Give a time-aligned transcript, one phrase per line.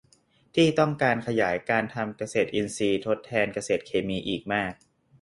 [0.55, 4.73] ที่ต้องการขยายการทำเกษตรอินทรีย์ทดแทนเกษตรเคมีอีกมาก